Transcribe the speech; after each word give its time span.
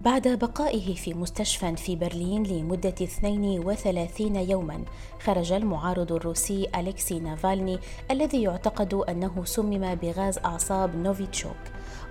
بعد 0.00 0.28
بقائه 0.28 0.94
في 0.94 1.14
مستشفى 1.14 1.76
في 1.76 1.96
برلين 1.96 2.42
لمدة 2.42 2.94
32 3.02 4.36
يوما 4.36 4.84
خرج 5.20 5.52
المعارض 5.52 6.12
الروسي 6.12 6.68
أليكسي 6.74 7.18
نافالني 7.20 7.78
الذي 8.10 8.42
يعتقد 8.42 8.94
أنه 8.94 9.44
سمم 9.44 9.94
بغاز 9.94 10.38
أعصاب 10.38 10.96
نوفيتشوك. 10.96 11.56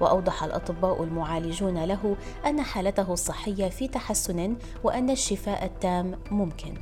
وأوضح 0.01 0.43
الأطباء 0.43 1.03
المعالجون 1.03 1.83
له 1.83 2.15
أن 2.45 2.61
حالته 2.61 3.13
الصحية 3.13 3.69
في 3.69 3.87
تحسن 3.87 4.55
وأن 4.83 5.09
الشفاء 5.09 5.65
التام 5.65 6.19
ممكن. 6.31 6.73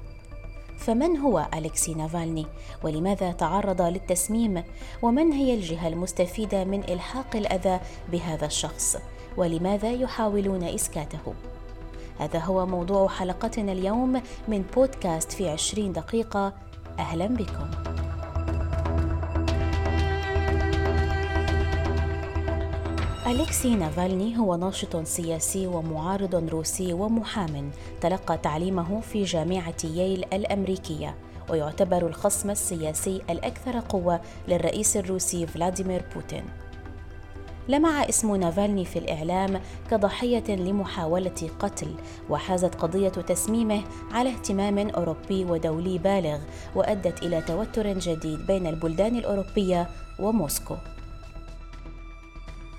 فمن 0.78 1.18
هو 1.18 1.48
أليكسي 1.54 1.94
نافالني؟ 1.94 2.46
ولماذا 2.84 3.32
تعرض 3.32 3.82
للتسميم؟ 3.82 4.64
ومن 5.02 5.32
هي 5.32 5.54
الجهة 5.54 5.88
المستفيدة 5.88 6.64
من 6.64 6.84
إلحاق 6.84 7.36
الأذى 7.36 7.80
بهذا 8.12 8.46
الشخص؟ 8.46 8.98
ولماذا 9.38 9.92
يحاولون 9.92 10.64
إسكاته؟ 10.64 11.34
هذا 12.20 12.40
هو 12.40 12.66
موضوع 12.66 13.08
حلقتنا 13.08 13.72
اليوم 13.72 14.22
من 14.48 14.62
بودكاست 14.76 15.32
في 15.32 15.50
عشرين 15.50 15.94
دقيقة. 15.94 16.54
أهلا 17.00 17.28
بكم. 17.28 17.72
أليكسي 23.28 23.76
نافالني 23.76 24.38
هو 24.38 24.56
ناشط 24.56 24.98
سياسي 24.98 25.68
ومعارض 25.68 26.36
روسي 26.36 26.94
ومحام. 26.94 27.72
تلقى 28.02 28.38
تعليمه 28.38 29.02
في 29.02 29.24
جامعة 29.24 29.76
ييل 29.84 30.26
الأمريكية 30.34 31.16
ويعتبر 31.50 32.08
الخصم 32.08 32.50
السياسي 32.50 33.22
الأكثر 33.30 33.80
قوة 33.80 34.22
للرئيس 34.48 34.98
الروسي 34.98 35.48
فلاديمير 35.48 36.06
بوتين. 36.16 36.44
لمع 37.68 38.10
اسم 38.10 38.36
نافالني 38.36 38.86
في 38.86 39.00
الإعلام 39.00 39.62
كضحية 39.92 40.56
لمحاولة 40.56 41.50
قتل 41.60 41.96
وحازت 42.30 42.76
قضية 42.76 43.10
تسميمه 43.10 43.84
على 44.12 44.30
اهتمام 44.30 44.90
أوروبي 44.90 45.46
ودولي 45.46 45.98
بالغ 45.98 46.40
وأدت 46.76 47.24
إلى 47.24 47.42
توتر 47.42 48.00
جديد 48.00 48.48
بين 48.48 48.68
البلدان 48.68 49.16
الأوروبية 49.16 49.88
وموسكو. 50.20 50.76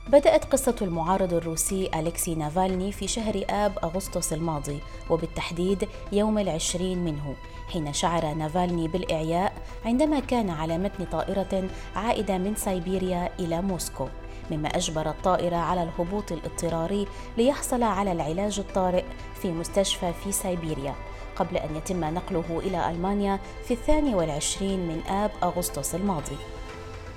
بدأت 0.09 0.45
قصة 0.45 0.75
المعارض 0.83 1.35
الروسي 1.35 1.91
أليكسي 1.95 2.35
نافالني 2.35 2.93
في 2.93 3.09
شهر 3.09 3.45
آب 3.51 3.79
أغسطس 3.85 4.33
الماضي 4.33 4.79
وبالتحديد 5.11 5.89
يوم 6.13 6.39
العشرين 6.39 6.99
منه 6.99 7.37
حين 7.73 7.93
شعر 7.93 8.35
نافالني 8.35 8.89
بالإعياء 8.89 9.53
عندما 9.85 10.21
كان 10.21 10.51
على 10.51 10.79
متن 10.79 11.05
طائرة 11.05 11.69
عائدة 11.97 12.39
من 12.39 12.55
سيبيريا 12.55 13.31
إلى 13.39 13.63
موسكو. 13.63 14.09
مما 14.51 14.69
أجبر 14.69 15.11
الطائرة 15.11 15.57
على 15.57 15.83
الهبوط 15.83 16.33
الاضطراري 16.33 17.07
ليحصل 17.37 17.83
على 17.83 18.13
العلاج 18.13 18.59
الطارئ 18.59 19.05
في 19.43 19.53
مستشفى 19.53 20.13
في 20.25 20.33
سيبيريا 20.33 20.95
قبل 21.37 21.57
أن 21.57 21.77
يتم 21.77 22.05
نقله 22.05 22.45
إلى 22.65 22.91
ألمانيا 22.91 23.41
في 23.65 23.75
الثاني 23.75 24.15
والعشرين 24.15 24.89
من 24.89 25.03
آب 25.09 25.31
أغسطس 25.43 25.95
الماضي. 25.95 26.37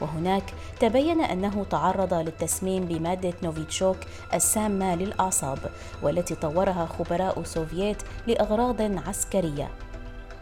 وهناك 0.01 0.53
تبين 0.79 1.21
أنه 1.21 1.65
تعرض 1.69 2.13
للتسميم 2.13 2.85
بمادة 2.85 3.33
نوفيتشوك 3.43 3.97
السامة 4.33 4.95
للأعصاب 4.95 5.59
والتي 6.01 6.35
طورها 6.35 6.85
خبراء 6.85 7.43
سوفييت 7.43 8.03
لأغراض 8.27 8.81
عسكرية. 9.07 9.69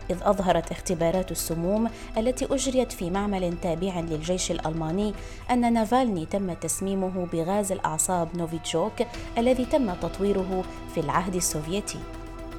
إذ 0.10 0.18
أظهرت 0.22 0.72
اختبارات 0.72 1.32
السموم 1.32 1.90
التي 2.18 2.48
أجريت 2.52 2.92
في 2.92 3.10
معمل 3.10 3.54
تابع 3.62 4.00
للجيش 4.00 4.52
الألماني 4.52 5.14
أن 5.52 5.74
نافالني 5.74 6.26
تم 6.26 6.54
تسميمه 6.54 7.28
بغاز 7.34 7.72
الأعصاب 7.72 8.38
نوفيتشوك 8.38 8.94
الذي 9.38 9.66
تم 9.66 9.94
تطويره 9.94 10.64
في 10.94 11.00
العهد 11.00 11.36
السوفيتي. 11.36 12.00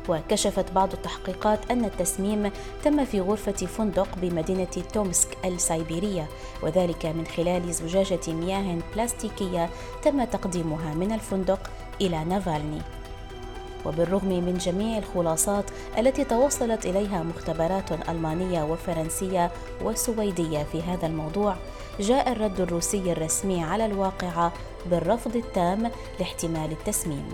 وكشفت 0.09 0.73
بعض 0.73 0.93
التحقيقات 0.93 1.71
أن 1.71 1.85
التسميم 1.85 2.51
تم 2.85 3.05
في 3.05 3.21
غرفة 3.21 3.53
فندق 3.53 4.09
بمدينة 4.23 4.65
تومسك 4.93 5.29
السيبيرية 5.45 6.29
وذلك 6.63 7.07
من 7.07 7.27
خلال 7.27 7.75
زجاجة 7.75 8.21
مياه 8.29 8.79
بلاستيكية 8.95 9.71
تم 10.03 10.25
تقديمها 10.25 10.95
من 10.95 11.13
الفندق 11.13 11.71
إلى 12.01 12.25
نافالني. 12.25 12.98
وبالرغم 13.89 14.29
من 14.29 14.55
جميع 14.55 14.99
الخلاصات 14.99 15.65
التي 15.99 16.25
توصلت 16.25 16.87
إليها 16.87 17.23
مختبرات 17.23 18.09
ألمانية 18.09 18.63
وفرنسية 18.63 19.51
وسويديه 19.85 20.63
في 20.73 20.83
هذا 20.83 21.07
الموضوع 21.07 21.57
جاء 22.01 22.33
الرد 22.33 22.61
الروسي 22.61 23.13
الرسمي 23.13 23.65
على 23.65 23.87
الواقعة 23.87 24.53
بالرفض 24.91 25.37
التام 25.37 25.91
لاحتمال 26.19 26.73
التسميم. 26.73 27.29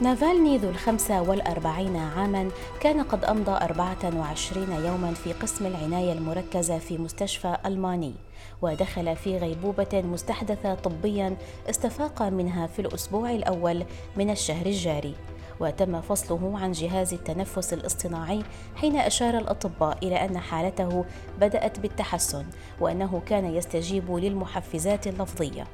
نافالني 0.00 0.58
ذو 0.58 0.70
الخمسة 0.70 1.22
والأربعين 1.22 1.96
عاما 1.96 2.50
كان 2.80 3.02
قد 3.02 3.24
أمضى 3.24 3.50
أربعة 3.50 4.18
وعشرين 4.18 4.72
يوما 4.72 5.14
في 5.14 5.32
قسم 5.32 5.66
العناية 5.66 6.12
المركزة 6.12 6.78
في 6.78 6.98
مستشفى 6.98 7.56
ألماني 7.66 8.14
ودخل 8.62 9.16
في 9.16 9.38
غيبوبة 9.38 10.02
مستحدثة 10.12 10.74
طبيا 10.74 11.36
استفاق 11.70 12.22
منها 12.22 12.66
في 12.66 12.78
الأسبوع 12.78 13.30
الأول 13.30 13.84
من 14.16 14.30
الشهر 14.30 14.66
الجاري 14.66 15.14
وتم 15.60 16.00
فصله 16.00 16.58
عن 16.58 16.72
جهاز 16.72 17.14
التنفس 17.14 17.72
الاصطناعي 17.72 18.42
حين 18.76 18.96
أشار 18.96 19.38
الأطباء 19.38 19.98
إلى 20.02 20.24
أن 20.24 20.38
حالته 20.38 21.04
بدأت 21.40 21.80
بالتحسن 21.80 22.44
وأنه 22.80 23.22
كان 23.26 23.54
يستجيب 23.54 24.16
للمحفزات 24.16 25.06
اللفظية. 25.06 25.66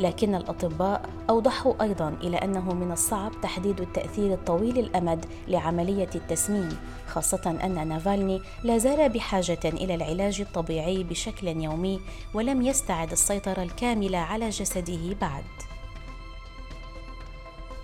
لكن 0.00 0.34
الأطباء 0.34 1.10
أوضحوا 1.30 1.82
أيضا 1.82 2.08
إلى 2.22 2.36
أنه 2.36 2.74
من 2.74 2.92
الصعب 2.92 3.32
تحديد 3.42 3.80
التأثير 3.80 4.32
الطويل 4.32 4.78
الأمد 4.78 5.26
لعملية 5.48 6.10
التسميم 6.14 6.78
خاصة 7.08 7.58
أن 7.64 7.88
نافالني 7.88 8.40
لا 8.64 8.78
زال 8.78 9.08
بحاجة 9.08 9.60
إلى 9.64 9.94
العلاج 9.94 10.40
الطبيعي 10.40 11.04
بشكل 11.04 11.48
يومي 11.48 12.00
ولم 12.34 12.62
يستعد 12.62 13.12
السيطرة 13.12 13.62
الكاملة 13.62 14.18
على 14.18 14.48
جسده 14.48 15.14
بعد. 15.20 15.69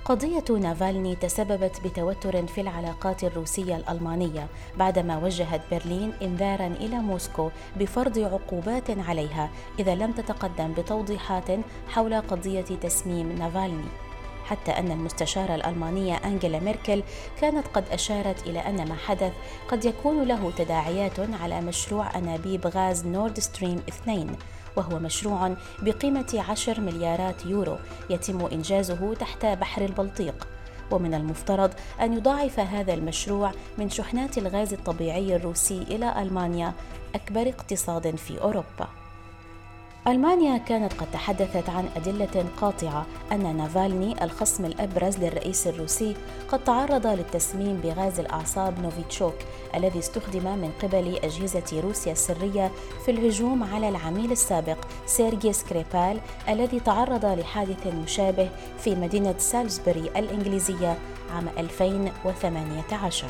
قضية 0.09 0.44
نافالني 0.50 1.17
تسببت 1.17 1.81
بتوتر 1.84 2.47
في 2.47 2.61
العلاقات 2.61 3.25
الروسية 3.25 3.77
الألمانية 3.77 4.47
بعدما 4.78 5.19
وجهت 5.19 5.61
برلين 5.71 6.12
إنذارا 6.22 6.67
إلى 6.67 6.97
موسكو 6.97 7.50
بفرض 7.77 8.19
عقوبات 8.19 8.91
عليها 8.91 9.50
إذا 9.78 9.95
لم 9.95 10.12
تتقدم 10.12 10.72
بتوضيحات 10.72 11.49
حول 11.89 12.21
قضية 12.21 12.61
تسميم 12.61 13.33
نافالني. 13.33 14.06
حتى 14.47 14.71
أن 14.71 14.91
المستشارة 14.91 15.55
الألمانية 15.55 16.15
أنجيلا 16.15 16.59
ميركل 16.59 17.03
كانت 17.41 17.67
قد 17.67 17.84
أشارت 17.93 18.47
إلى 18.47 18.59
أن 18.59 18.89
ما 18.89 18.95
حدث 18.95 19.33
قد 19.69 19.84
يكون 19.84 20.23
له 20.23 20.51
تداعيات 20.51 21.21
على 21.43 21.61
مشروع 21.61 22.19
أنابيب 22.19 22.67
غاز 22.67 23.07
نورد 23.07 23.41
ستريم 23.41 23.83
2 23.89 24.37
وهو 24.77 24.99
مشروع 24.99 25.57
بقيمة 25.83 26.45
10 26.49 26.81
مليارات 26.81 27.47
يورو 27.47 27.77
يتم 28.11 28.47
إنجازه 28.47 29.15
تحت 29.15 29.47
بحر 29.47 29.84
البلطيق. 29.84 30.49
ومن 30.91 31.15
المفترض 31.15 31.71
أن 32.01 32.13
يضاعف 32.13 32.61
هذا 32.61 32.95
المشروع 32.95 33.53
من 33.78 33.91
شحنات 33.91 34.39
الغاز 34.39 34.73
الطبيعي 34.73 35.37
الروسي 35.37 35.83
إلى 35.83 36.23
ألمانيا 36.23 36.73
أكبر 37.15 37.49
اقتصاد 37.49 38.17
في 38.17 38.41
أوروبا. 38.41 39.06
ألمانيا 40.09 40.59
كانت 40.59 40.93
قد 40.93 41.11
تحدثت 41.12 41.69
عن 41.69 41.89
أدلة 41.97 42.44
قاطعة 42.61 43.06
أن 43.33 43.56
نافالني 43.56 44.25
الخصم 44.25 44.65
الأبرز 44.65 45.19
للرئيس 45.19 45.67
الروسي 45.67 46.17
قد 46.49 46.65
تعرض 46.65 47.06
للتسميم 47.06 47.81
بغاز 47.84 48.21
الأعصاب 48.21 48.81
نوفيتشوك 48.81 49.34
الذي 49.75 49.99
استخدم 49.99 50.45
من 50.45 50.71
قبل 50.83 51.16
أجهزة 51.25 51.81
روسيا 51.81 52.12
السرية 52.12 52.71
في 53.05 53.11
الهجوم 53.11 53.65
على 53.65 53.89
العميل 53.89 54.33
السابق 54.33 54.77
سيرجي 55.07 55.53
سكريبال 55.53 56.21
الذي 56.48 56.80
تعرض 56.80 57.25
لحادث 57.25 57.86
مشابه 57.86 58.51
في 58.78 58.95
مدينة 58.95 59.34
سالزبوري 59.39 60.10
الإنجليزية 60.16 60.98
عام 61.34 61.48
2018 61.59 63.27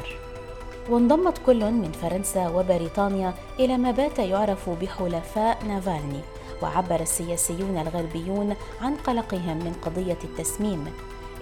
وانضمت 0.91 1.39
كل 1.47 1.71
من 1.71 1.93
فرنسا 1.93 2.49
وبريطانيا 2.49 3.35
إلى 3.61 3.79
ما 3.79 3.91
بات 3.91 4.19
يعرف 4.19 4.71
بحلفاء 4.71 5.59
نافالني. 5.69 6.21
وعبر 6.63 7.01
السياسيون 7.01 7.79
الغربيون 7.79 8.57
عن 8.81 8.97
قلقهم 8.97 9.57
من 9.57 9.73
قضية 9.83 10.19
التسميم 10.25 10.85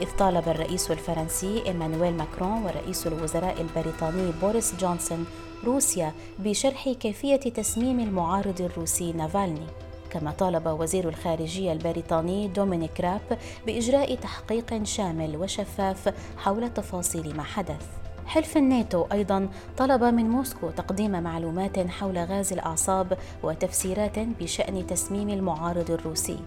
إذ 0.00 0.08
طالب 0.18 0.48
الرئيس 0.48 0.90
الفرنسي 0.90 1.62
إيمانويل 1.66 2.14
ماكرون 2.14 2.64
ورئيس 2.64 3.06
الوزراء 3.06 3.60
البريطاني 3.60 4.32
بوريس 4.40 4.74
جونسون 4.74 5.26
روسيا 5.64 6.12
بشرح 6.38 6.88
كيفية 6.88 7.36
تسميم 7.36 8.00
المعارض 8.00 8.60
الروسي 8.60 9.12
نافالني. 9.12 9.66
كما 10.10 10.30
طالب 10.30 10.66
وزير 10.66 11.08
الخارجية 11.08 11.72
البريطاني 11.72 12.48
دومينيك 12.48 13.00
راب 13.00 13.38
بإجراء 13.66 14.14
تحقيق 14.14 14.82
شامل 14.82 15.36
وشفاف 15.36 16.14
حول 16.38 16.74
تفاصيل 16.74 17.36
ما 17.36 17.42
حدث. 17.42 18.03
حلف 18.26 18.56
الناتو 18.56 19.06
أيضا 19.12 19.48
طلب 19.76 20.04
من 20.04 20.30
موسكو 20.30 20.70
تقديم 20.70 21.22
معلومات 21.22 21.78
حول 21.78 22.18
غاز 22.18 22.52
الأعصاب 22.52 23.18
وتفسيرات 23.42 24.18
بشأن 24.18 24.86
تسميم 24.86 25.30
المعارض 25.30 25.90
الروسي 25.90 26.38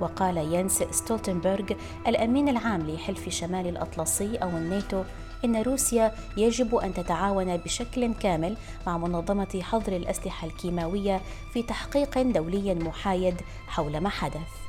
وقال 0.00 0.36
ينس 0.36 0.82
ستولتنبرغ 0.90 1.64
الأمين 2.06 2.48
العام 2.48 2.90
لحلف 2.90 3.28
شمال 3.28 3.66
الأطلسي 3.66 4.36
أو 4.36 4.48
الناتو 4.48 5.02
إن 5.44 5.62
روسيا 5.62 6.14
يجب 6.36 6.74
أن 6.74 6.94
تتعاون 6.94 7.56
بشكل 7.56 8.14
كامل 8.14 8.56
مع 8.86 8.98
منظمة 8.98 9.60
حظر 9.62 9.96
الأسلحة 9.96 10.46
الكيماوية 10.46 11.20
في 11.52 11.62
تحقيق 11.62 12.22
دولي 12.22 12.74
محايد 12.74 13.34
حول 13.66 14.00
ما 14.00 14.08
حدث. 14.08 14.63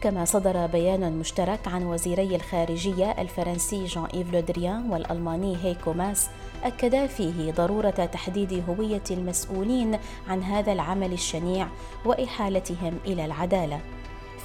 كما 0.00 0.24
صدر 0.24 0.66
بيان 0.66 1.18
مشترك 1.18 1.68
عن 1.68 1.82
وزيري 1.82 2.36
الخارجية 2.36 3.10
الفرنسي 3.10 3.84
جان 3.84 4.04
إيف 4.04 4.32
لودريان 4.32 4.90
والألماني 4.90 5.56
هايكو 5.62 5.92
ماس 5.92 6.28
أكدا 6.64 7.06
فيه 7.06 7.52
ضرورة 7.52 7.90
تحديد 7.90 8.64
هوية 8.68 9.02
المسؤولين 9.10 9.98
عن 10.28 10.42
هذا 10.42 10.72
العمل 10.72 11.12
الشنيع 11.12 11.68
وإحالتهم 12.04 12.98
إلى 13.06 13.24
العدالة. 13.24 13.80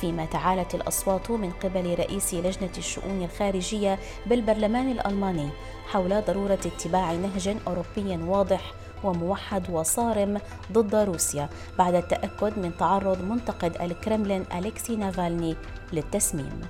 فيما 0.01 0.25
تعالت 0.25 0.75
الأصوات 0.75 1.31
من 1.31 1.51
قبل 1.51 1.99
رئيس 1.99 2.33
لجنة 2.33 2.73
الشؤون 2.77 3.23
الخارجية 3.23 3.99
بالبرلمان 4.25 4.91
الألماني 4.91 5.49
حول 5.87 6.21
ضرورة 6.21 6.59
اتباع 6.65 7.13
نهج 7.13 7.57
أوروبي 7.67 8.23
واضح 8.23 8.73
وموحد 9.03 9.69
وصارم 9.69 10.41
ضد 10.71 10.95
روسيا 10.95 11.49
بعد 11.77 11.95
التأكد 11.95 12.59
من 12.59 12.71
تعرض 12.79 13.21
منتقد 13.21 13.81
الكرملين 13.81 14.45
أليكسي 14.57 14.95
نافالني 14.95 15.55
للتسميم. 15.93 16.61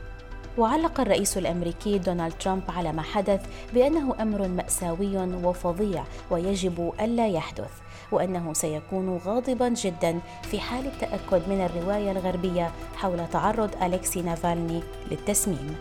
وعلق 0.57 0.99
الرئيس 0.99 1.37
الأمريكي 1.37 1.97
دونالد 1.97 2.33
ترامب 2.39 2.63
على 2.69 2.93
ما 2.93 3.01
حدث 3.01 3.45
بأنه 3.73 4.15
أمر 4.21 4.47
مأساوي 4.47 5.17
وفظيع 5.17 6.03
ويجب 6.31 6.93
ألا 7.01 7.27
يحدث 7.27 7.71
وأنه 8.11 8.53
سيكون 8.53 9.17
غاضبا 9.25 9.69
جدا 9.69 10.19
في 10.43 10.59
حال 10.59 10.85
التأكد 10.85 11.49
من 11.49 11.65
الرواية 11.65 12.11
الغربية 12.11 12.71
حول 12.95 13.29
تعرض 13.31 13.83
الكسي 13.83 14.21
نافالني 14.21 14.83
للتسميم 15.11 15.75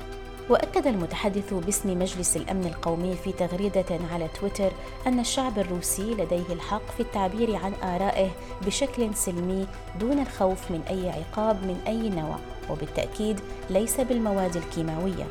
وأكد 0.51 0.87
المتحدث 0.87 1.55
باسم 1.55 1.99
مجلس 1.99 2.37
الأمن 2.37 2.67
القومي 2.67 3.17
في 3.25 3.33
تغريدة 3.33 3.85
على 4.13 4.29
تويتر 4.41 4.73
أن 5.07 5.21
الشعب 5.21 5.59
الروسي 5.59 6.15
لديه 6.15 6.53
الحق 6.53 6.91
في 6.97 7.01
التعبير 7.01 7.57
عن 7.57 7.73
آرائه 7.83 8.31
بشكل 8.67 9.15
سلمي 9.15 9.67
دون 10.01 10.19
الخوف 10.19 10.71
من 10.71 10.83
أي 10.91 11.11
عقاب 11.11 11.57
من 11.57 11.81
أي 11.87 12.09
نوع 12.09 12.37
وبالتأكيد 12.71 13.41
ليس 13.71 14.01
بالمواد 14.01 14.57
الكيماوية. 14.57 15.27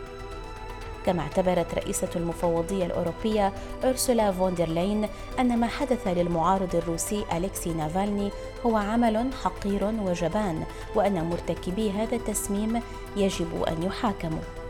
كما 1.06 1.22
اعتبرت 1.22 1.74
رئيسة 1.74 2.10
المفوضية 2.16 2.86
الأوروبية 2.86 3.54
أرسولا 3.84 4.32
فوندرلاين 4.32 5.08
أن 5.40 5.60
ما 5.60 5.68
حدث 5.68 6.08
للمعارض 6.08 6.76
الروسي 6.76 7.26
أليكسي 7.34 7.74
نافالني 7.74 8.32
هو 8.66 8.78
عمل 8.78 9.30
حقير 9.44 9.84
وجبان 9.84 10.64
وأن 10.96 11.24
مرتكبي 11.24 11.92
هذا 11.92 12.16
التسميم 12.16 12.82
يجب 13.18 13.64
أن 13.64 13.84
يحاكموا. 13.84 14.61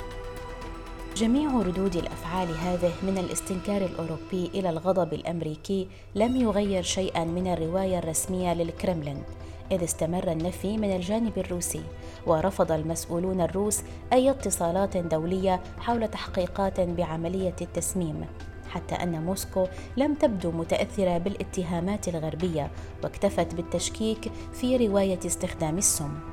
جميع 1.16 1.52
ردود 1.52 1.96
الأفعال 1.96 2.48
هذه 2.58 2.92
من 3.04 3.18
الاستنكار 3.18 3.82
الأوروبي 3.82 4.52
إلى 4.54 4.70
الغضب 4.70 5.14
الأمريكي 5.14 5.88
لم 6.16 6.36
يغير 6.36 6.84
شيئا 6.84 7.24
من 7.24 7.54
الرواية 7.54 8.00
الرسمية 8.00 8.54
للكرملين 8.54 9.24
إذ 9.72 9.84
استمر 9.84 10.32
النفي 10.32 10.78
من 10.78 10.96
الجانب 10.96 11.38
الروسي 11.38 11.82
ورفض 12.28 12.72
المسؤولون 12.72 13.42
الروس 13.42 13.82
أي 14.14 14.30
اتصالات 14.30 14.98
دولية 14.98 15.62
حول 15.80 16.08
تحقيقات 16.08 16.80
بعملية 16.80 17.56
التسميم 17.62 18.26
حتى 18.70 18.96
أن 18.96 19.26
موسكو 19.26 19.68
لم 19.98 20.14
تبدو 20.14 20.52
متأثرة 20.52 21.18
بالاتهامات 21.18 22.08
الغربية 22.08 22.72
واكتفت 23.04 23.56
بالتشكيك 23.56 24.32
في 24.54 24.88
رواية 24.88 25.20
استخدام 25.26 25.78
السم. 25.78 26.31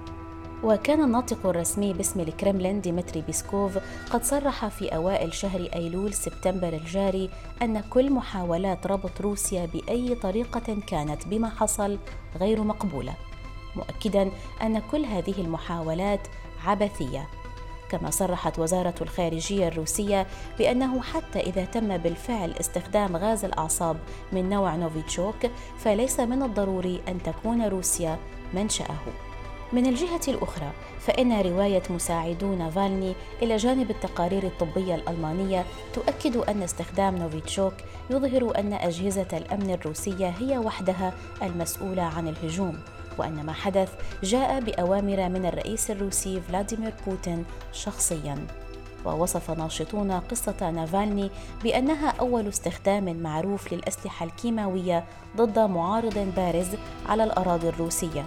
وكان 0.64 1.04
الناطق 1.04 1.46
الرسمي 1.46 1.92
باسم 1.92 2.20
الكرملين 2.20 2.80
ديمتري 2.80 3.22
بيسكوف 3.22 3.78
قد 4.10 4.24
صرح 4.24 4.68
في 4.68 4.88
أوائل 4.88 5.34
شهر 5.34 5.68
أيلول 5.74 6.14
سبتمبر 6.14 6.68
الجاري 6.68 7.30
أن 7.62 7.80
كل 7.80 8.12
محاولات 8.12 8.86
ربط 8.86 9.20
روسيا 9.20 9.66
بأي 9.66 10.14
طريقة 10.14 10.78
كانت 10.86 11.26
بما 11.26 11.48
حصل 11.48 11.98
غير 12.40 12.62
مقبولة 12.62 13.14
مؤكدا 13.76 14.30
أن 14.62 14.78
كل 14.78 15.04
هذه 15.04 15.34
المحاولات 15.38 16.20
عبثية. 16.64 17.28
كما 17.90 18.10
صرحت 18.10 18.58
وزارة 18.58 18.94
الخارجية 19.00 19.68
الروسية 19.68 20.26
بأنه 20.58 21.02
حتى 21.02 21.40
إذا 21.40 21.64
تم 21.64 21.96
بالفعل 21.96 22.52
استخدام 22.52 23.16
غاز 23.16 23.44
الأعصاب 23.44 23.96
من 24.32 24.48
نوع 24.48 24.76
نوفيتشوك 24.76 25.46
فليس 25.78 26.20
من 26.20 26.42
الضروري 26.42 27.00
أن 27.08 27.22
تكون 27.22 27.62
روسيا 27.62 28.18
منشأه. 28.54 29.27
من 29.72 29.86
الجهة 29.86 30.20
الأخرى 30.28 30.70
فإن 31.00 31.40
رواية 31.40 31.82
مساعدو 31.90 32.54
نافالني 32.54 33.14
إلى 33.42 33.56
جانب 33.56 33.90
التقارير 33.90 34.42
الطبية 34.46 34.94
الألمانية 34.94 35.64
تؤكد 35.92 36.36
أن 36.36 36.62
استخدام 36.62 37.16
نوفيتشوك 37.16 37.74
يظهر 38.10 38.58
أن 38.58 38.72
أجهزة 38.72 39.26
الأمن 39.32 39.70
الروسية 39.70 40.28
هي 40.28 40.58
وحدها 40.58 41.12
المسؤولة 41.42 42.02
عن 42.02 42.28
الهجوم 42.28 42.78
وأن 43.18 43.46
ما 43.46 43.52
حدث 43.52 43.92
جاء 44.22 44.60
بأوامر 44.60 45.28
من 45.28 45.46
الرئيس 45.46 45.90
الروسي 45.90 46.40
فلاديمير 46.40 46.94
بوتين 47.06 47.44
شخصياً. 47.72 48.46
ووصف 49.04 49.50
ناشطون 49.50 50.12
قصة 50.12 50.70
نافالني 50.70 51.30
بأنها 51.62 52.10
أول 52.20 52.48
استخدام 52.48 53.16
معروف 53.22 53.72
للأسلحة 53.72 54.26
الكيماوية 54.26 55.04
ضد 55.36 55.58
معارض 55.58 56.32
بارز 56.36 56.68
على 57.08 57.24
الأراضي 57.24 57.68
الروسية. 57.68 58.24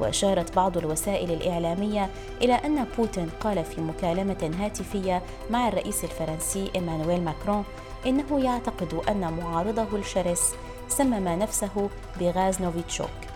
وأشارت 0.00 0.56
بعض 0.56 0.78
الوسائل 0.78 1.30
الإعلامية 1.32 2.10
إلى 2.42 2.52
أن 2.54 2.86
بوتين 2.98 3.30
قال 3.40 3.64
في 3.64 3.80
مكالمة 3.80 4.50
هاتفية 4.58 5.22
مع 5.50 5.68
الرئيس 5.68 6.04
الفرنسي 6.04 6.70
إيمانويل 6.74 7.24
ماكرون 7.24 7.64
إنه 8.06 8.44
يعتقد 8.44 8.94
أن 9.08 9.32
معارضه 9.32 9.96
الشرس 9.96 10.54
سمم 10.88 11.28
نفسه 11.28 11.90
بغاز 12.20 12.62
نوفيتشوك 12.62 13.29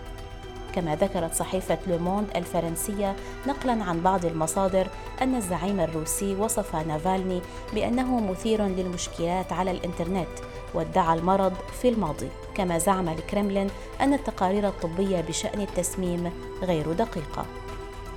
كما 0.75 0.95
ذكرت 0.95 1.33
صحيفة 1.33 1.77
لوموند 1.87 2.27
الفرنسية 2.35 3.15
نقلا 3.47 3.83
عن 3.83 4.01
بعض 4.01 4.25
المصادر 4.25 4.87
أن 5.21 5.35
الزعيم 5.35 5.79
الروسي 5.79 6.35
وصف 6.35 6.75
نافالني 6.75 7.41
بأنه 7.73 8.19
مثير 8.19 8.65
للمشكلات 8.65 9.53
على 9.53 9.71
الإنترنت 9.71 10.27
وادعى 10.73 11.19
المرض 11.19 11.53
في 11.81 11.89
الماضي 11.89 12.29
كما 12.55 12.77
زعم 12.77 13.09
الكرملين 13.09 13.67
أن 14.01 14.13
التقارير 14.13 14.67
الطبية 14.67 15.21
بشأن 15.21 15.61
التسميم 15.61 16.31
غير 16.63 16.91
دقيقة. 16.91 17.45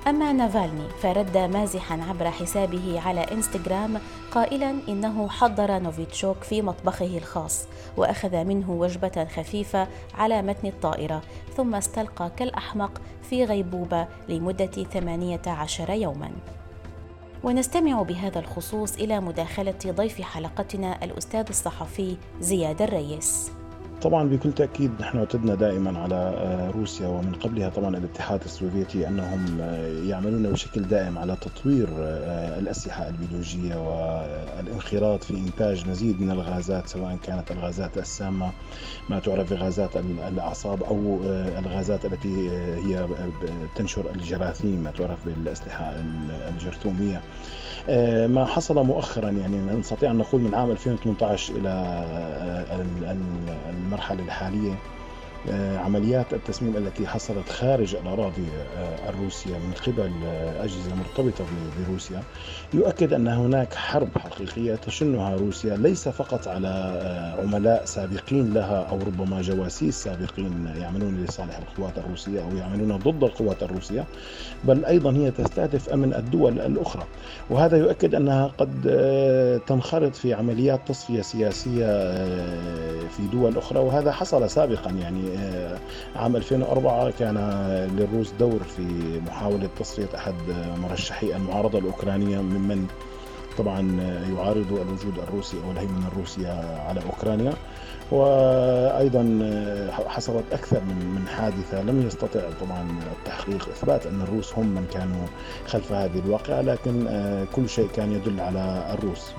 أما 0.07 0.33
نافالني 0.33 0.89
فرد 1.01 1.37
مازحا 1.37 2.01
عبر 2.09 2.31
حسابه 2.31 3.01
على 3.05 3.19
إنستغرام 3.19 3.99
قائلا 4.31 4.75
إنه 4.89 5.29
حضر 5.29 5.79
نوفيتشوك 5.79 6.43
في 6.43 6.61
مطبخه 6.61 7.17
الخاص 7.17 7.67
وأخذ 7.97 8.43
منه 8.43 8.71
وجبة 8.71 9.27
خفيفة 9.35 9.87
على 10.15 10.41
متن 10.41 10.67
الطائرة 10.67 11.21
ثم 11.57 11.75
استلقى 11.75 12.31
كالأحمق 12.37 13.01
في 13.29 13.45
غيبوبة 13.45 14.07
لمدة 14.29 14.65
18 14.65 15.89
يوما. 15.89 16.31
ونستمع 17.43 18.01
بهذا 18.01 18.39
الخصوص 18.39 18.95
إلى 18.95 19.19
مداخلة 19.19 19.79
ضيف 19.87 20.21
حلقتنا 20.21 21.03
الأستاذ 21.03 21.45
الصحفي 21.49 22.17
زياد 22.41 22.81
الريس. 22.81 23.51
طبعا 24.01 24.29
بكل 24.29 24.51
تأكيد 24.51 24.91
نحن 25.01 25.17
اعتدنا 25.17 25.55
دائما 25.55 25.99
على 25.99 26.15
آه، 26.15 26.71
روسيا 26.71 27.07
ومن 27.07 27.33
قبلها 27.33 27.69
طبعا 27.69 27.97
الاتحاد 27.97 28.43
السوفيتي 28.43 29.07
أنهم 29.07 29.61
آه، 29.61 29.87
يعملون 29.87 30.51
بشكل 30.51 30.81
دائم 30.81 31.17
على 31.17 31.35
تطوير 31.35 31.89
آه، 31.97 32.59
الأسلحة 32.59 33.07
البيولوجية 33.09 33.75
والانخراط 33.75 35.23
في 35.23 35.33
إنتاج 35.37 35.89
مزيد 35.89 36.21
من 36.21 36.31
الغازات 36.31 36.87
سواء 36.87 37.17
كانت 37.23 37.51
الغازات 37.51 37.97
السامة 37.97 38.51
ما 39.09 39.19
تعرف 39.19 39.53
بغازات 39.53 39.97
الأعصاب 40.27 40.83
أو 40.83 41.19
الغازات 41.59 42.05
التي 42.05 42.49
هي 42.75 43.07
تنشر 43.75 44.11
الجراثيم 44.15 44.83
ما 44.83 44.91
تعرف 44.91 45.25
بالأسلحة 45.25 45.93
الجرثومية. 46.49 47.21
ما 48.27 48.45
حصل 48.45 48.85
مؤخرا 48.85 49.29
يعني 49.29 49.57
نستطيع 49.79 50.11
أن 50.11 50.17
نقول 50.17 50.41
من 50.41 50.55
عام 50.55 50.71
2018 50.71 51.55
إلى 51.55 51.69
آه، 51.69 52.85
المرحلة 53.69 54.23
الحالية. 54.23 54.71
آه، 54.71 54.98
عمليات 55.77 56.33
التسميم 56.33 56.77
التي 56.77 57.07
حصلت 57.07 57.49
خارج 57.49 57.95
الأراضي 57.95 58.45
آه، 58.77 59.09
الروسية 59.09 59.57
من 59.57 59.73
قبل 59.87 60.11
آه، 60.25 60.63
أجهزة 60.63 60.95
مرتبطة 60.95 61.45
بروسيا. 61.87 62.23
يؤكد 62.73 63.13
أن 63.13 63.27
هناك 63.27 63.73
حرب 63.73 64.17
حقيقية 64.17 64.75
تشنها 64.75 65.35
روسيا 65.35 65.77
ليس 65.77 66.09
فقط 66.09 66.47
على 66.47 66.67
عملاء 67.43 67.85
سابقين 67.85 68.53
لها 68.53 68.81
أو 68.83 68.97
ربما 68.97 69.41
جواسيس 69.41 70.03
سابقين 70.03 70.73
يعملون 70.77 71.23
لصالح 71.23 71.57
القوات 71.57 71.97
الروسية 71.97 72.41
أو 72.41 72.57
يعملون 72.57 72.97
ضد 72.97 73.23
القوات 73.23 73.63
الروسية 73.63 74.05
بل 74.63 74.85
أيضا 74.85 75.11
هي 75.13 75.31
تستهدف 75.31 75.89
أمن 75.89 76.13
الدول 76.13 76.59
الأخرى. 76.59 77.03
وهذا 77.49 77.77
يؤكد 77.77 78.15
أنها 78.15 78.47
قد 78.47 78.69
تنخرط 79.67 80.15
في 80.15 80.33
عمليات 80.33 80.87
تصفية 80.87 81.21
سياسية 81.21 81.85
في 83.09 83.27
دول 83.31 83.57
أخرى 83.57 83.79
وهذا 83.79 84.11
حصل 84.11 84.49
سابقا. 84.49 84.91
يعني 84.91 85.28
عام 86.15 86.35
2004 86.35 87.11
كان 87.11 87.37
للروس 87.97 88.31
دور 88.39 88.59
في 88.63 89.19
محاولة 89.27 89.69
تصفية 89.79 90.09
أحد 90.15 90.35
مرشحي 90.77 91.35
المعارضة 91.35 91.79
الأوكرانية 91.79 92.41
ممن 92.41 92.87
طبعا 93.57 93.79
يعارض 94.35 94.71
الوجود 94.71 95.19
الروسي 95.27 95.57
أو 95.65 95.71
الهيمنه 95.71 96.07
الروسيه 96.07 96.79
على 96.87 97.01
أوكرانيا. 97.05 97.53
وأيضا 98.11 99.21
حصلت 100.07 100.43
أكثر 100.51 100.81
من 100.81 101.15
من 101.15 101.27
حادثة. 101.27 101.81
لم 101.81 102.07
يستطع 102.07 102.39
طبعا 102.61 102.87
التحقيق 103.19 103.69
إثبات 103.69 104.05
أن 104.05 104.21
الروس 104.21 104.53
هم 104.53 104.65
من 104.67 104.85
كانوا 104.93 105.27
خلف 105.67 105.91
هذه 105.91 106.19
الواقعة 106.25 106.61
لكن 106.61 107.07
كل 107.55 107.69
شيء 107.69 107.87
كان 107.95 108.11
يدل 108.11 108.39
على 108.39 108.93
الروس. 108.93 109.31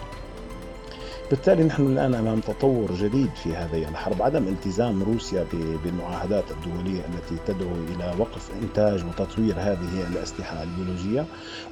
بالتالي 1.30 1.64
نحن 1.64 1.86
الآن 1.86 2.14
أمام 2.14 2.40
تطور 2.40 2.92
جديد 2.94 3.30
في 3.42 3.56
هذه 3.56 3.88
الحرب 3.88 4.22
عدم 4.22 4.48
التزام 4.48 5.02
روسيا 5.02 5.46
بالمعاهدات 5.84 6.44
الدولية 6.50 7.00
التي 7.00 7.34
تدعو 7.46 7.74
إلى 7.74 8.14
وقف 8.18 8.50
إنتاج 8.62 9.04
وتطوير 9.04 9.54
هذه 9.58 10.06
الأسلحة 10.12 10.62
البيولوجية. 10.62 11.24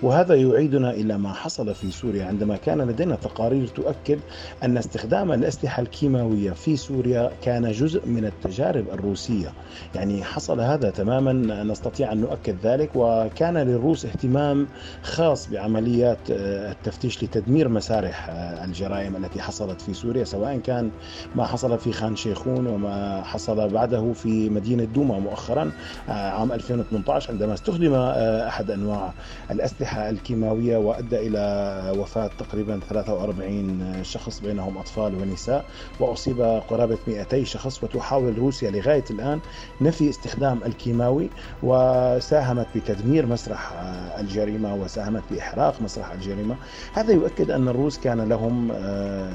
وهذا 0.02 0.34
يعيدنا 0.34 0.90
إلى 0.90 1.18
ما 1.18 1.32
حصل 1.32 1.74
في 1.74 1.90
سوريا 1.90 2.24
عندما 2.24 2.56
كان 2.56 2.80
لدينا 2.80 3.14
تقارير 3.14 3.66
تؤكد 3.66 4.18
أن 4.62 4.78
استخدام 4.78 5.32
الأسلحة 5.32 5.82
الكيماوية 5.82 6.50
في 6.50 6.76
سوريا 6.76 7.30
كان 7.42 7.72
جزء 7.72 8.06
من 8.06 8.24
التجارب 8.24 8.88
الروسية. 8.88 9.52
يعني 9.94 10.24
حصل 10.24 10.60
هذا 10.60 10.90
تماما 10.90 11.32
نستطيع 11.64 12.12
أن 12.12 12.20
نؤكد 12.20 12.56
ذلك. 12.62 12.90
وكان 12.94 13.58
للروس 13.58 14.06
اهتمام 14.06 14.66
خاص 15.02 15.48
بعمليات 15.50 16.18
التفتيش 16.30 17.24
لتدمير 17.24 17.68
مسارح 17.68 18.26
الجرائم 18.64 19.16
التي 19.16 19.47
حصلت 19.48 19.80
في 19.80 19.94
سوريا 19.94 20.24
سواء 20.24 20.58
كان 20.58 20.90
ما 21.34 21.46
حصل 21.46 21.78
في 21.78 21.92
خان 21.92 22.16
شيخون 22.16 22.66
وما 22.66 23.22
حصل 23.22 23.68
بعده 23.68 24.12
في 24.12 24.50
مدينة 24.50 24.84
دوما 24.84 25.18
مؤخرا 25.18 25.72
عام 26.08 26.52
2018 26.52 27.32
عندما 27.32 27.54
استخدم 27.54 27.94
أحد 27.94 28.70
أنواع 28.70 29.12
الأسلحة 29.50 30.10
الكيماوية 30.10 30.76
وأدى 30.76 31.16
إلى 31.16 31.92
وفاة 31.98 32.30
تقريبا 32.38 32.80
43 32.88 34.04
شخص 34.04 34.40
بينهم 34.40 34.78
أطفال 34.78 35.14
ونساء 35.14 35.64
وأصيب 36.00 36.40
قرابة 36.40 36.98
200 37.08 37.44
شخص 37.44 37.84
وتحاول 37.84 38.38
روسيا 38.38 38.70
لغاية 38.70 39.04
الآن 39.10 39.40
نفي 39.80 40.10
استخدام 40.10 40.60
الكيماوي 40.66 41.30
وساهمت 41.62 42.66
بتدمير 42.74 43.26
مسرح 43.26 43.72
الجريمة 44.18 44.74
وساهمت 44.74 45.22
بإحراق 45.30 45.82
مسرح 45.82 46.12
الجريمة. 46.12 46.56
هذا 46.92 47.12
يؤكد 47.12 47.50
أن 47.50 47.68
الروس 47.68 47.98
كان 47.98 48.28
لهم 48.28 48.72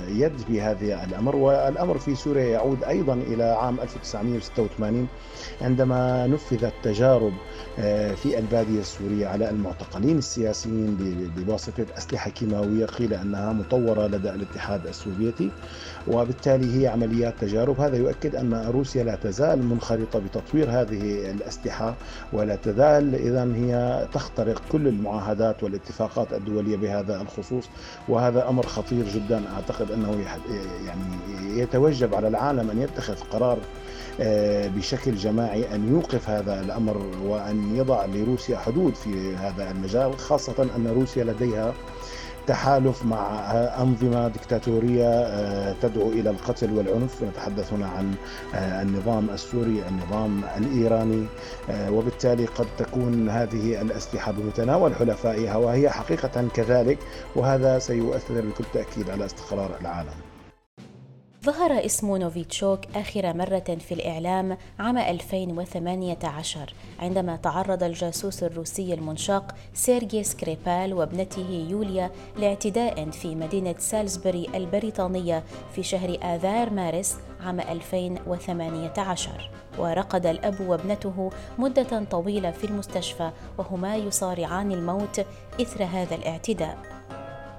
يد 0.08 0.38
في 0.38 0.62
هذا 0.62 1.04
الأمر 1.04 1.36
والأمر 1.36 1.98
في 1.98 2.16
سوريا 2.16 2.46
يعود 2.46 2.84
أيضا 2.84 3.14
إلى 3.14 3.44
عام 3.44 3.80
1986 3.80 5.08
عندما 5.62 6.28
نفذت 6.28 6.74
تجارب 6.84 7.34
في 8.16 8.40
البادية 8.40 8.80
السورية 8.80 9.28
على 9.28 9.50
المعتقلين 9.50 10.18
السياسيين 10.18 10.98
بواسطة 11.38 11.86
أسلحة 11.98 12.30
كيماوية 12.30 12.86
قيل 12.86 13.14
أنها 13.14 13.54
مطورة 13.54 14.08
لدى 14.08 14.30
الاتحاد 14.30 14.88
السوفيتي 14.88 15.52
وبالتالي 16.08 16.82
هي 16.82 16.88
عمليات 16.88 17.34
تجارب. 17.42 17.80
هذا 17.82 17.98
يؤكد 17.98 18.36
أن 18.36 18.54
روسيا 18.54 19.04
لا 19.04 19.16
تزال 19.16 19.64
منخرطة 19.66 20.20
بتطوير 20.20 20.70
هذه 20.70 21.32
الأسلحة 21.32 21.96
ولا 22.34 22.56
تزال 22.56 23.16
اذا 23.16 23.44
هي 23.56 24.08
تخترق 24.14 24.62
كل 24.72 24.88
المعاهدات 24.88 25.64
والاتفاقات 25.64 26.34
الدولية 26.34 26.78
بهذا 26.78 27.22
الخصوص 27.22 27.70
وهذا 28.10 28.50
أمر 28.50 28.66
خطير 28.66 29.06
جدا 29.10 29.42
أعتقد 29.56 29.92
أنه 29.94 30.26
يعني 30.86 31.60
يتوجب 31.60 32.16
على 32.16 32.28
العالم 32.28 32.70
أن 32.70 32.82
يتخذ 32.82 33.16
قرار 33.32 33.58
بشكل 34.76 35.16
جماعي 35.16 35.76
أن 35.76 35.90
يوقف 35.90 36.30
هذا 36.30 36.62
الأمر 36.62 36.98
وأن 37.24 37.76
يضع 37.76 38.06
لروسيا 38.06 38.58
حدود 38.58 38.96
في 38.96 39.36
هذا 39.36 39.72
المجال 39.72 40.18
خاصة 40.18 40.68
أن 40.76 40.88
روسيا 40.88 41.24
لديها 41.24 41.74
تحالف 42.48 43.06
مع 43.06 43.52
أنظمة 43.82 44.28
دكتاتورية 44.28 45.72
تدعو 45.72 46.10
إلى 46.10 46.30
القتل 46.30 46.74
والعنف. 46.74 47.24
نتحدث 47.24 47.74
هنا 47.74 47.88
عن 47.88 48.16
النظام 48.54 49.30
السوري 49.30 49.84
النظام 49.88 50.42
الإيراني 50.58 51.26
وبالتالي 51.90 52.46
قد 52.46 52.68
تكون 52.78 53.30
هذه 53.30 53.82
الأسلحة 53.82 54.32
بمتناول 54.32 54.96
حلفائها 54.96 55.56
وهي 55.56 55.90
حقيقة 55.90 56.48
كذلك 56.54 56.98
وهذا 57.36 57.80
سيؤثر 57.80 58.42
بكل 58.42 58.64
تأكيد 58.74 59.10
على 59.10 59.26
استقرار 59.26 59.72
العالم. 59.82 60.33
ظهر 61.46 61.86
اسم 61.86 62.18
نوفيتشوك 62.18 62.80
آخر 62.96 63.34
مرة 63.34 63.78
في 63.88 63.94
الإعلام 63.94 64.58
عام 64.80 64.98
2018 64.98 66.74
عندما 67.00 67.36
تعرض 67.36 67.84
الجاسوس 67.84 68.44
الروسي 68.44 68.94
المنشق 68.94 69.56
سيرجي 69.74 70.24
سكريبال 70.24 70.94
وابنته 70.94 71.68
يوليا 71.70 72.12
لاعتداء 72.38 73.10
في 73.10 73.36
مدينة 73.36 73.76
سالزبري 73.78 74.48
البريطانية 74.56 75.44
في 75.76 75.84
شهر 75.84 76.18
آذار 76.24 76.70
مارس 76.70 77.18
عام 77.46 77.60
2018 77.60 79.50
ورقد 79.78 80.26
الأب 80.26 80.62
وابنته 80.62 81.30
مدة 81.58 82.04
طويلة 82.12 82.52
في 82.52 82.64
المستشفى 82.64 83.32
وهما 83.58 83.96
يصارعان 83.96 84.72
الموت 84.72 85.26
إثر 85.62 85.84
هذا 85.84 86.16
الاعتداء. 86.16 86.93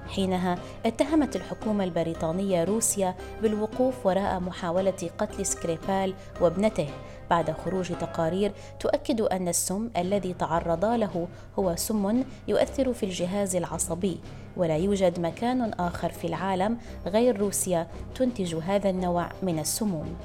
حينها 0.09 0.59
اتهمت 0.87 1.37
الحكومة 1.37 1.85
البريطانية 1.85 2.65
روسيا 2.65 3.15
بالوقوف 3.43 4.07
وراء 4.07 4.41
محاولة 4.41 5.11
قتل 5.19 5.47
سكريبال 5.47 6.15
وابنته. 6.41 6.89
بعد 7.31 7.51
خروج 7.51 7.93
تقارير 7.93 8.53
تؤكد 8.81 9.21
أن 9.21 9.49
السم 9.49 9.91
الذي 9.97 10.35
تعرضا 10.35 10.97
له 10.97 11.29
هو 11.59 11.77
سم 11.77 12.25
يؤثر 12.49 12.93
في 12.93 13.03
الجهاز 13.07 13.57
العصبي 13.57 14.21
ولا 14.57 14.77
يوجد 14.77 15.21
مكان 15.21 15.73
آخر 15.73 16.09
في 16.09 16.27
العالم 16.27 16.79
غير 17.07 17.41
روسيا 17.41 17.87
تنتج 18.15 18.55
هذا 18.55 18.91
النوع 18.91 19.29
من 19.43 19.59
السموم. 19.59 20.17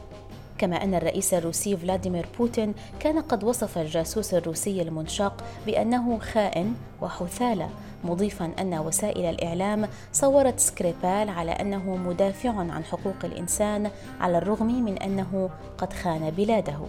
كما 0.57 0.83
أن 0.83 0.95
الرئيس 0.95 1.33
الروسي 1.33 1.77
فلاديمير 1.77 2.25
بوتين 2.37 2.73
كان 2.99 3.21
قد 3.21 3.43
وصف 3.43 3.77
الجاسوس 3.77 4.33
الروسي 4.33 4.81
المنشق 4.81 5.43
بأنه 5.65 6.19
خائن 6.19 6.73
وحثالة 7.01 7.69
مضيفا 8.03 8.51
أن 8.59 8.73
وسائل 8.73 9.25
الإعلام 9.25 9.87
صورت 10.13 10.59
سكريبال 10.59 11.29
على 11.29 11.51
أنه 11.51 11.95
مدافع 11.95 12.49
عن 12.49 12.83
حقوق 12.83 13.15
الإنسان 13.23 13.91
على 14.19 14.37
الرغم 14.37 14.83
من 14.83 14.97
أنه 14.97 15.49
قد 15.77 15.93
خان 15.93 16.29
بلاده. 16.29 16.79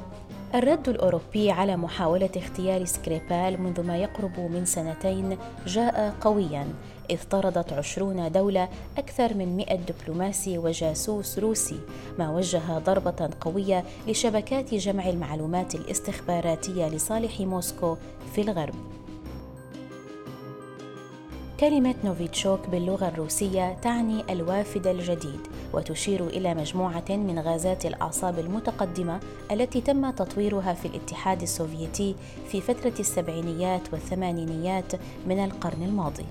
الرد 0.54 0.88
الأوروبي 0.88 1.50
على 1.50 1.76
محاولة 1.76 2.30
اغتيال 2.36 2.88
سكريبال 2.88 3.62
منذ 3.62 3.82
ما 3.82 3.96
يقرب 3.96 4.40
من 4.40 4.64
سنتين 4.64 5.38
جاء 5.66 6.14
قويا 6.20 6.66
إذ 7.10 7.18
طردت 7.30 7.72
عشرون 7.72 8.32
دولة 8.32 8.68
أكثر 8.98 9.34
من 9.34 9.56
مئة 9.56 9.76
دبلوماسي 9.76 10.58
وجاسوس 10.58 11.38
روسي 11.38 11.80
ما 12.18 12.30
وجه 12.30 12.78
ضربة 12.78 13.30
قوية 13.40 13.84
لشبكات 14.08 14.74
جمع 14.74 15.08
المعلومات 15.08 15.74
الاستخباراتية 15.74 16.88
لصالح 16.88 17.40
موسكو 17.40 17.96
في 18.34 18.40
الغرب. 18.40 18.99
كلمة 21.60 21.94
نوفيتشوك 22.04 22.68
باللغة 22.68 23.08
الروسية 23.08 23.76
تعني 23.82 24.32
الوافد 24.32 24.86
الجديد 24.86 25.40
وتشير 25.72 26.26
إلى 26.26 26.54
مجموعة 26.54 27.04
من 27.08 27.38
غازات 27.38 27.86
الأعصاب 27.86 28.38
المتقدمة 28.38 29.20
التي 29.50 29.80
تم 29.80 30.10
تطويرها 30.10 30.74
في 30.74 30.88
الاتحاد 30.88 31.42
السوفيتي 31.42 32.14
في 32.48 32.60
فترة 32.60 32.94
السبعينيات 33.00 33.92
والثمانينيات 33.92 34.92
من 35.26 35.44
القرن 35.44 35.82
الماضي. 35.82 36.24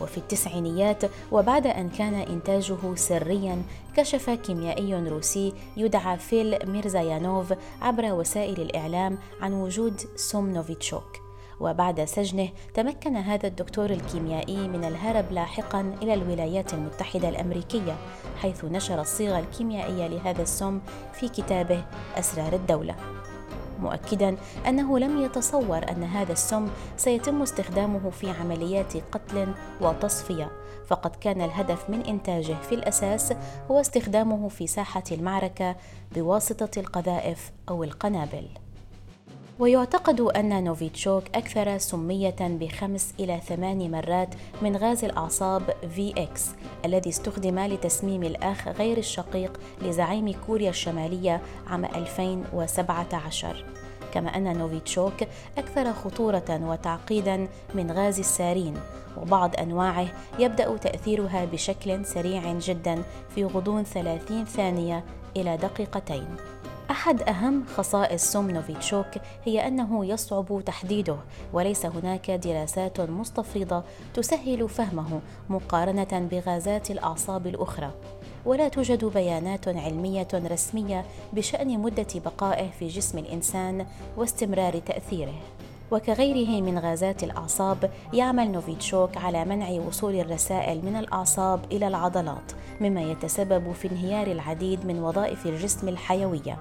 وفي 0.00 0.18
التسعينيات 0.18 1.04
وبعد 1.32 1.66
أن 1.66 1.88
كان 1.88 2.14
إنتاجه 2.14 2.94
سريا 2.94 3.62
كشف 3.96 4.30
كيميائي 4.30 4.94
روسي 4.94 5.52
يدعى 5.76 6.18
فيل 6.18 6.70
ميرزايانوف 6.70 7.54
عبر 7.82 8.12
وسائل 8.12 8.60
الإعلام 8.60 9.18
عن 9.40 9.52
وجود 9.52 10.00
سم 10.16 10.50
نوفيتشوك 10.54 11.23
وبعد 11.60 12.04
سجنه 12.04 12.48
تمكن 12.74 13.16
هذا 13.16 13.46
الدكتور 13.46 13.90
الكيميائي 13.90 14.68
من 14.68 14.84
الهرب 14.84 15.32
لاحقا 15.32 15.94
إلى 16.02 16.14
الولايات 16.14 16.74
المتحدة 16.74 17.28
الأمريكية 17.28 17.96
حيث 18.42 18.64
نشر 18.64 19.00
الصيغة 19.00 19.38
الكيميائية 19.38 20.06
لهذا 20.06 20.42
السم 20.42 20.80
في 21.12 21.28
كتابه 21.28 21.84
أسرار 22.18 22.52
الدولة. 22.52 22.94
مؤكدا 23.80 24.36
أنه 24.68 24.98
لم 24.98 25.22
يتصور 25.22 25.90
أن 25.90 26.02
هذا 26.02 26.32
السم 26.32 26.68
سيتم 26.96 27.42
استخدامه 27.42 28.10
في 28.10 28.30
عمليات 28.30 28.96
قتل 28.96 29.54
وتصفية 29.80 30.50
فقد 30.86 31.16
كان 31.16 31.40
الهدف 31.40 31.90
من 31.90 32.00
إنتاجه 32.00 32.54
في 32.54 32.74
الأساس 32.74 33.32
هو 33.70 33.80
استخدامه 33.80 34.48
في 34.48 34.66
ساحة 34.66 35.04
المعركة 35.12 35.76
بواسطة 36.14 36.80
القذائف 36.80 37.52
أو 37.68 37.84
القنابل. 37.84 38.63
ويعتقد 39.58 40.20
أن 40.20 40.64
نوفيتشوك 40.64 41.24
أكثر 41.34 41.78
سمية 41.78 42.36
بخمس 42.40 43.14
إلى 43.20 43.40
ثمان 43.40 43.90
مرات 43.90 44.34
من 44.62 44.76
غاز 44.76 45.04
الأعصاب 45.04 45.62
VX 45.96 46.40
الذي 46.84 47.10
استخدم 47.10 47.58
لتسميم 47.58 48.22
الأخ 48.22 48.68
غير 48.68 48.98
الشقيق 48.98 49.60
لزعيم 49.82 50.32
كوريا 50.46 50.70
الشمالية 50.70 51.40
عام 51.66 51.84
2017 51.84 53.64
كما 54.14 54.36
أن 54.36 54.58
نوفيتشوك 54.58 55.14
أكثر 55.58 55.92
خطورة 55.92 56.60
وتعقيدا 56.62 57.48
من 57.74 57.90
غاز 57.90 58.18
السارين 58.18 58.74
وبعض 59.16 59.56
أنواعه 59.56 60.06
يبدأ 60.38 60.76
تأثيرها 60.76 61.44
بشكل 61.44 62.06
سريع 62.06 62.52
جدا 62.52 63.02
في 63.34 63.44
غضون 63.44 63.84
30 63.84 64.44
ثانية 64.44 65.04
إلى 65.36 65.56
دقيقتين. 65.56 66.26
أحد 66.90 67.22
أهم 67.22 67.64
خصائص 67.66 68.32
سم 68.32 68.50
نوفيتشوك 68.50 69.06
هي 69.44 69.68
أنه 69.68 70.06
يصعب 70.06 70.62
تحديده 70.66 71.16
وليس 71.52 71.86
هناك 71.86 72.30
دراسات 72.30 73.00
مستفيضة 73.00 73.82
تسهل 74.14 74.68
فهمه 74.68 75.20
مقارنة 75.48 76.28
بغازات 76.30 76.90
الأعصاب 76.90 77.46
الأخرى. 77.46 77.90
ولا 78.44 78.68
توجد 78.68 79.04
بيانات 79.04 79.68
علمية 79.68 80.28
رسمية 80.34 81.04
بشأن 81.32 81.78
مدة 81.78 82.06
بقائه 82.14 82.70
في 82.70 82.88
جسم 82.88 83.18
الإنسان 83.18 83.86
واستمرار 84.16 84.78
تأثيره. 84.78 85.34
وكغيره 85.94 86.62
من 86.62 86.78
غازات 86.78 87.24
الأعصاب 87.24 87.90
يعمل 88.12 88.52
نوفيتشوك 88.52 89.16
على 89.16 89.44
منع 89.44 89.70
وصول 89.70 90.14
الرسائل 90.14 90.84
من 90.84 90.96
الأعصاب 90.96 91.60
إلى 91.72 91.88
العضلات 91.88 92.52
مما 92.80 93.02
يتسبب 93.02 93.72
في 93.72 93.90
انهيار 93.90 94.26
العديد 94.26 94.86
من 94.86 94.98
وظائف 94.98 95.46
الجسم 95.46 95.88
الحيوية. 95.88 96.58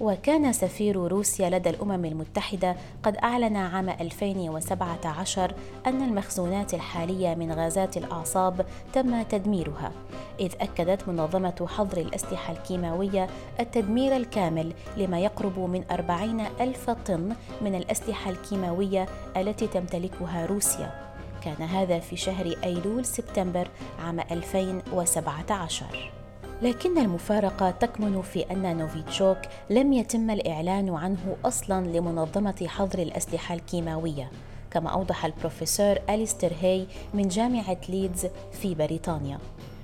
وكان 0.00 0.52
سفير 0.52 0.96
روسيا 0.96 1.50
لدى 1.50 1.70
الأمم 1.70 2.04
المتحدة 2.04 2.76
قد 3.02 3.16
أعلن 3.16 3.56
عام 3.56 3.88
2017 3.88 5.54
أن 5.86 6.02
المخزونات 6.02 6.74
الحالية 6.74 7.34
من 7.34 7.52
غازات 7.52 7.96
الأعصاب 7.96 8.66
تم 8.92 9.22
تدميرها. 9.22 9.92
إذ 10.40 10.52
أكدت 10.60 11.08
منظمة 11.08 11.66
حظر 11.68 11.98
الأسلحة 11.98 12.52
الكيماوية 12.52 13.28
التدمير 13.60 14.16
الكامل 14.16 14.72
لما 14.96 15.20
يقرب 15.20 15.58
من 15.58 15.84
40 15.90 16.40
ألف 16.60 16.90
طن 16.90 17.36
من 17.60 17.74
الأسلحة 17.74 18.30
الكيماوية 18.30 19.06
التي 19.36 19.66
تمتلكها 19.66 20.46
روسيا. 20.46 21.12
كان 21.44 21.68
هذا 21.68 21.98
في 21.98 22.16
شهر 22.16 22.54
أيلول 22.64 23.04
سبتمبر 23.04 23.68
عام 23.98 24.20
2017 24.20 26.21
لكن 26.62 26.98
المفارقة 26.98 27.70
تكمن 27.70 28.22
في 28.22 28.50
أن 28.50 28.76
نوفيتشوك 28.76 29.38
لم 29.70 29.92
يتم 29.92 30.30
الإعلان 30.30 30.94
عنه 30.94 31.36
أصلا 31.44 31.86
لمنظمة 31.86 32.66
حظر 32.66 32.98
الأسلحة 32.98 33.54
الكيماوية 33.54 34.30
كما 34.70 34.90
أوضح 34.90 35.24
البروفيسور 35.24 35.96
أليستر 36.10 36.52
هاي 36.62 36.86
من 37.14 37.28
جامعة 37.28 37.76
ليدز 37.88 38.26
في 38.52 38.74
بريطانيا. 38.74 39.38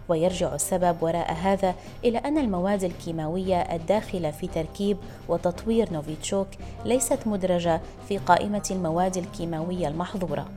ويرجع 0.09 0.55
السبب 0.55 0.97
وراء 1.03 1.33
هذا 1.33 1.75
إلى 2.05 2.19
أن 2.19 2.39
المواد 2.39 2.85
الكيماوية 2.85 3.61
الداخلة 3.61 4.31
في 4.31 4.47
تركيب 4.47 4.97
وتطوير 5.29 5.93
نوفيتشوك 5.93 6.49
ليست 6.85 7.27
مدرجة 7.27 7.81
في 8.09 8.19
قائمة 8.19 8.69
المواد 8.71 9.17
الكيماوية 9.17 9.89
المحظورة. 9.89 10.49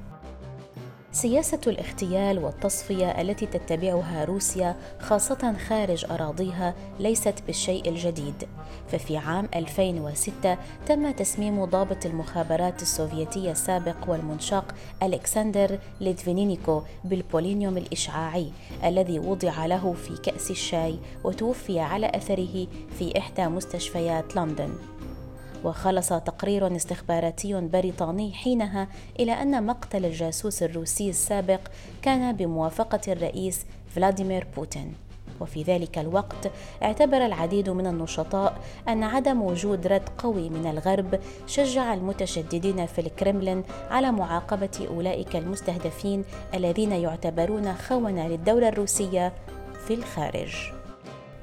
سياسة 1.13 1.59
الاغتيال 1.67 2.39
والتصفية 2.39 3.21
التي 3.21 3.45
تتبعها 3.45 4.25
روسيا 4.25 4.75
خاصة 4.99 5.53
خارج 5.67 6.05
أراضيها 6.11 6.75
ليست 6.99 7.33
بالشيء 7.47 7.89
الجديد، 7.89 8.47
ففي 8.87 9.17
عام 9.17 9.49
2006 9.55 10.57
تم 10.85 11.11
تسميم 11.11 11.65
ضابط 11.65 12.05
المخابرات 12.05 12.81
السوفيتية 12.81 13.51
السابق 13.51 13.95
والمنشق 14.07 14.75
ألكسندر 15.03 15.79
ليتفينينيكو 16.01 16.81
بالبولونيوم 17.03 17.77
الإشعاعي 17.77 18.51
الذي 18.83 19.19
وضع 19.19 19.65
له 19.65 19.93
في 19.93 20.17
كأس 20.17 20.51
الشاي 20.51 20.99
وتوفي 21.23 21.79
على 21.79 22.11
أثره 22.15 22.67
في 22.99 23.17
إحدى 23.17 23.47
مستشفيات 23.47 24.35
لندن. 24.35 24.73
وخلص 25.63 26.09
تقرير 26.09 26.75
استخباراتي 26.75 27.61
بريطاني 27.61 28.33
حينها 28.33 28.87
إلى 29.19 29.31
أن 29.31 29.65
مقتل 29.65 30.05
الجاسوس 30.05 30.63
الروسي 30.63 31.09
السابق 31.09 31.59
كان 32.01 32.35
بموافقة 32.35 33.01
الرئيس 33.07 33.65
فلاديمير 33.95 34.47
بوتين. 34.55 34.93
وفي 35.41 35.63
ذلك 35.63 35.97
الوقت 35.97 36.51
اعتبر 36.83 37.25
العديد 37.25 37.69
من 37.69 37.87
النشطاء 37.87 38.59
أن 38.87 39.03
عدم 39.03 39.41
وجود 39.41 39.87
رد 39.87 40.09
قوي 40.17 40.49
من 40.49 40.65
الغرب 40.65 41.19
شجع 41.47 41.93
المتشددين 41.93 42.85
في 42.85 43.01
الكرملين 43.01 43.63
على 43.89 44.11
معاقبة 44.11 44.87
أولئك 44.87 45.35
المستهدفين 45.35 46.23
الذين 46.53 46.91
يعتبرون 46.91 47.73
خونة 47.73 48.27
للدولة 48.27 48.69
الروسية 48.69 49.33
في 49.87 49.93
الخارج. 49.93 50.55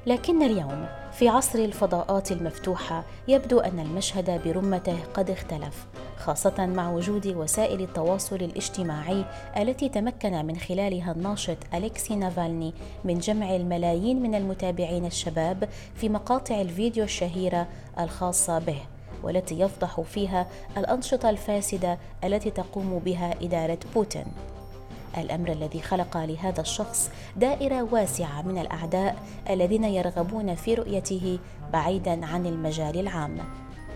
لكن 0.07 0.43
اليوم 0.43 0.98
في 1.11 1.27
عصر 1.29 1.59
الفضاءات 1.59 2.31
المفتوحة 2.31 3.03
يبدو 3.27 3.59
أن 3.59 3.79
المشهد 3.79 4.41
برمته 4.45 4.97
قد 5.13 5.29
اختلف 5.29 5.87
خاصة 6.17 6.65
مع 6.65 6.91
وجود 6.91 7.27
وسائل 7.27 7.81
التواصل 7.81 8.35
الاجتماعي 8.35 9.25
التي 9.57 9.89
تمكن 9.89 10.45
من 10.45 10.57
خلالها 10.57 11.11
الناشط 11.11 11.57
أليكسي 11.73 12.15
نافالني 12.15 12.73
من 13.05 13.19
جمع 13.19 13.55
الملايين 13.55 14.21
من 14.21 14.35
المتابعين 14.35 15.05
الشباب 15.05 15.69
في 15.95 16.09
مقاطع 16.09 16.61
الفيديو 16.61 17.03
الشهيرة 17.03 17.67
الخاصة 17.99 18.59
به 18.59 18.79
والتي 19.23 19.59
يفضح 19.59 20.01
فيها 20.01 20.47
الأنشطة 20.77 21.29
الفاسدة 21.29 21.97
التي 22.23 22.51
تقوم 22.51 22.99
بها 22.99 23.35
إدارة 23.41 23.79
بوتين. 23.95 24.25
الأمر 25.17 25.51
الذي 25.51 25.81
خلق 25.81 26.17
لهذا 26.17 26.61
الشخص 26.61 27.11
دائرة 27.35 27.87
واسعة 27.91 28.41
من 28.41 28.57
الأعداء 28.57 29.15
الذين 29.49 29.83
يرغبون 29.83 30.55
في 30.55 30.73
رؤيته 30.73 31.39
بعيدا 31.73 32.25
عن 32.25 32.45
المجال 32.45 32.99
العام. 32.99 33.37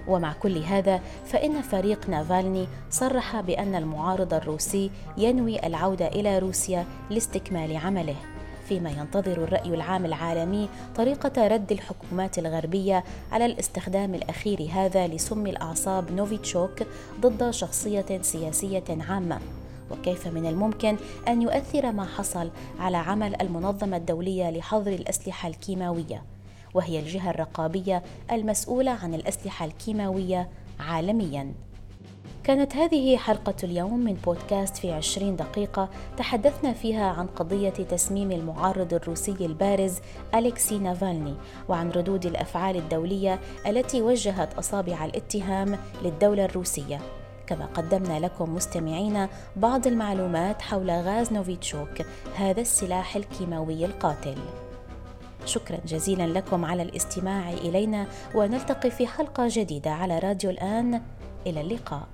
ومع 0.07 0.33
كل 0.33 0.57
هذا 0.57 1.01
فإن 1.25 1.61
فريق 1.61 2.09
نافالني 2.09 2.67
صرح 2.89 3.41
بأن 3.41 3.75
المعارض 3.75 4.33
الروسي 4.33 4.91
ينوي 5.17 5.67
العودة 5.67 6.07
إلى 6.07 6.39
روسيا 6.39 6.85
لاستكمال 7.09 7.77
عمله 7.77 8.15
فيما 8.69 8.89
ينتظر 8.89 9.31
الرأي 9.31 9.73
العام 9.73 10.05
العالمي 10.05 10.69
طريقة 10.95 11.47
رد 11.47 11.71
الحكومات 11.71 12.39
الغربية 12.39 13.03
على 13.31 13.45
الاستخدام 13.45 14.15
الأخير 14.15 14.69
هذا 14.73 15.07
لسم 15.07 15.47
الأعصاب 15.47 16.11
نوفيتشوك 16.11 16.83
ضد 17.21 17.49
شخصية 17.49 18.21
سياسية 18.21 18.83
عامة. 19.09 19.39
وكيف 19.91 20.27
من 20.27 20.45
الممكن 20.45 20.97
أن 21.27 21.41
يؤثر 21.41 21.91
ما 21.91 22.05
حصل 22.05 22.49
على 22.79 22.97
عمل 22.97 23.41
المنظمة 23.41 23.97
الدولية 23.97 24.49
لحظر 24.49 24.91
الأسلحة 24.91 25.49
الكيماوية 25.49 26.23
وهي 26.73 26.99
الجهة 26.99 27.29
الرقابية 27.29 28.03
المسؤولة 28.31 28.91
عن 28.91 29.13
الأسلحة 29.13 29.65
الكيماوية 29.65 30.49
عالميا. 30.79 31.53
كانت 32.43 32.75
هذه 32.75 33.17
حلقة 33.17 33.55
اليوم 33.63 33.99
من 33.99 34.13
بودكاست 34.13 34.77
في 34.77 34.91
عشرين 34.91 35.35
دقيقة 35.35 35.89
تحدثنا 36.17 36.73
فيها 36.73 37.05
عن 37.05 37.27
قضية 37.27 37.69
تسميم 37.69 38.31
المعارض 38.31 38.93
الروسي 38.93 39.35
البارز 39.39 39.99
أليكسي 40.35 40.79
نافالني 40.79 41.33
وعن 41.69 41.89
ردود 41.89 42.25
الأفعال 42.25 42.77
الدولية 42.77 43.39
التي 43.67 44.01
وجهت 44.01 44.53
أصابع 44.53 45.05
الاتهام 45.05 45.77
للدولة 46.03 46.45
الروسية. 46.45 47.22
كما 47.47 47.65
قدمنا 47.65 48.19
لكم 48.19 48.55
مستمعينا 48.55 49.29
بعض 49.55 49.87
المعلومات 49.87 50.61
حول 50.61 50.91
غاز 50.91 51.33
نوفيتشوك 51.33 52.01
هذا 52.35 52.61
السلاح 52.61 53.15
الكيماوي 53.15 53.85
القاتل. 53.85 54.37
شكرا 55.45 55.79
جزيلا 55.85 56.27
لكم 56.27 56.65
على 56.65 56.83
الاستماع 56.83 57.49
إلينا 57.49 58.07
ونلتقي 58.35 58.91
في 58.91 59.07
حلقة 59.07 59.47
جديدة 59.49 59.91
على 59.91 60.19
راديو 60.19 60.49
الآن. 60.49 61.01
إلى 61.47 61.61
اللقاء. 61.61 62.07